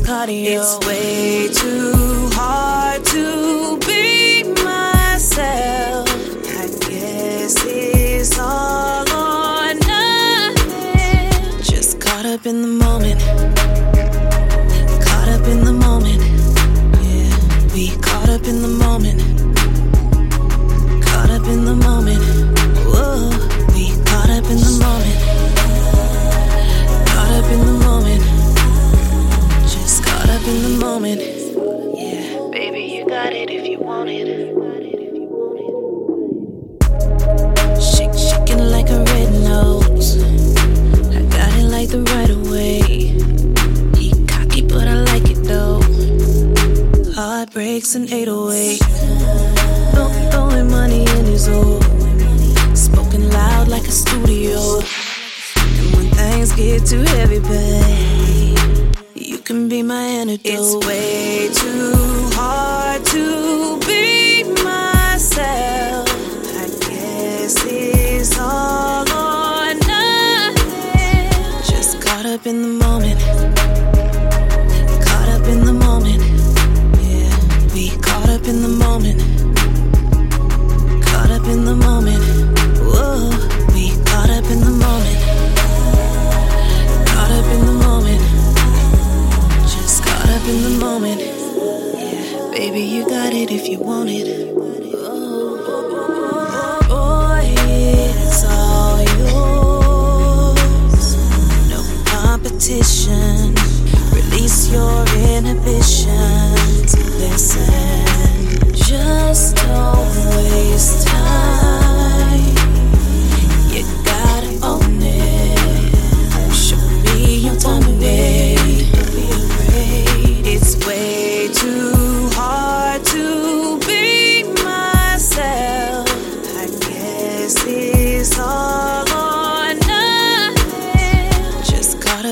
run 0.00 0.30
it 0.30 0.38
like 0.38 0.58
it's 0.58 0.60
cardio. 0.60 0.60
It's 0.60 0.86
way 0.86 1.48
too 1.48 2.28
hard 2.32 3.04
to 3.06 3.78
be 3.86 4.44
myself. 4.64 6.08
I 6.48 6.66
guess 6.88 7.64
it's 7.66 8.38
all 8.38 9.08
or 9.10 9.74
nothing. 9.74 11.62
Just 11.62 12.00
caught 12.00 12.26
up 12.26 12.46
in 12.46 12.62
the 12.62 12.68
moment. 12.68 13.20
Caught 15.04 15.28
up 15.28 15.46
in 15.46 15.64
the 15.64 15.72
moment. 15.72 16.22
Yeah, 17.02 17.74
we 17.74 17.90
caught 18.00 18.28
up 18.28 18.46
in 18.46 18.62
the 18.62 18.68
moment. 18.68 19.20
Caught 21.04 21.30
up 21.30 21.46
in 21.46 21.64
the 21.64 21.74
moment. 21.74 22.22
Whoa, 22.86 23.30
we 23.74 23.90
caught 24.04 24.30
up 24.30 24.44
in 24.50 24.58
the 24.58 24.78
moment. 24.80 25.31
In 30.52 30.62
the 30.62 30.76
moment. 30.84 31.20
Yeah, 31.96 32.48
baby, 32.50 32.82
you 32.94 33.06
got 33.08 33.32
it 33.32 33.48
if 33.50 33.66
you 33.66 33.78
want 33.78 34.08
it. 34.10 34.26
Shake, 37.80 38.14
shaking 38.14 38.64
like 38.70 38.90
a 38.90 39.02
red 39.04 39.32
nose. 39.50 40.22
I 41.16 41.22
got 41.36 41.52
it 41.60 41.68
like 41.76 41.88
the 41.88 42.02
right 42.12 42.30
of 42.30 42.50
way. 42.50 42.80
He 43.98 44.26
cocky, 44.26 44.62
but 44.62 44.86
I 44.86 44.94
like 45.10 45.26
it 45.30 45.42
though. 45.44 45.80
Heartbreaks 47.14 47.94
and 47.94 48.10
808. 48.10 48.78
Throw- 49.92 50.30
Throwing 50.30 50.70
money 50.70 51.02
in 51.02 51.24
his 51.26 51.48
old. 51.48 51.81
My 59.92 60.04
antidote. 60.20 60.46
It's 60.46 60.86
way 60.86 61.50
too 61.52 61.92
hard 62.38 63.04
to 63.14 63.78
be 63.86 64.44
myself. 64.64 66.08
I 66.62 66.66
guess 66.86 67.54
it's 67.66 68.38
all 68.38 69.04
or 69.24 69.74
nothing. 69.92 71.28
Just 71.70 72.00
caught 72.04 72.26
up 72.34 72.46
in 72.46 72.56
the 72.66 72.72
moment. 72.84 73.18
Caught 75.06 75.28
up 75.36 75.46
in 75.52 75.60
the 75.68 75.76
moment. 75.86 76.22
Yeah, 77.08 77.34
we 77.74 77.84
caught 78.06 78.30
up 78.36 78.44
in 78.52 78.58
the 78.66 78.74
moment. 78.84 79.18
Caught 81.08 81.30
up 81.36 81.46
in 81.54 81.60
the 81.70 81.76
moment. 81.88 82.22
Whoa, 82.90 83.28
we 83.74 83.84
caught 84.10 84.30
up 84.38 84.46
in 84.54 84.60
the 84.68 84.74
moment. 84.86 85.31
Baby, 92.62 92.82
you 92.82 93.04
got 93.08 93.34
it 93.34 93.50
if 93.50 93.68
you 93.68 93.76
want 93.80 94.08
it. 94.08 94.91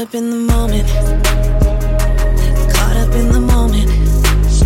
Up 0.00 0.14
in 0.14 0.30
the 0.30 0.36
moment. 0.36 0.88
Caught 2.72 2.96
up 2.96 3.14
in 3.14 3.32
the 3.32 3.40
moment. 3.40 3.90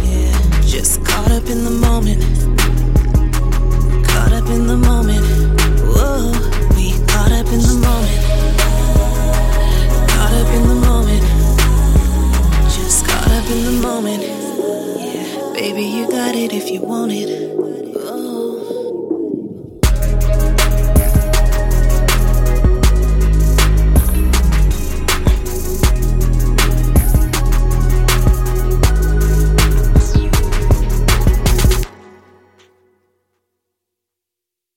Yeah, 0.00 0.60
just 0.62 1.04
caught 1.04 1.28
up 1.32 1.46
in 1.48 1.64
the 1.64 1.70
moment. 1.70 2.22
Caught 4.06 4.32
up 4.32 4.48
in 4.48 4.68
the 4.68 4.76
moment. 4.76 5.24
Whoa, 5.90 6.30
we 6.76 6.92
caught 7.08 7.32
up 7.32 7.46
in 7.52 7.62
the 7.62 7.78
moment. 7.82 8.20
Caught 10.10 10.34
up 10.40 10.50
in 10.54 10.68
the 10.68 10.78
moment. 10.86 11.22
Just 12.70 13.04
caught 13.04 13.26
up 13.26 13.50
in 13.50 13.64
the 13.64 13.72
moment. 13.82 14.22
Yeah, 14.22 15.52
baby, 15.52 15.82
you 15.82 16.08
got 16.08 16.36
it 16.36 16.52
if 16.52 16.70
you 16.70 16.80
want 16.80 17.10
it. 17.10 17.73